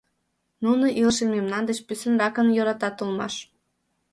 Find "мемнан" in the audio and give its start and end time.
1.35-1.63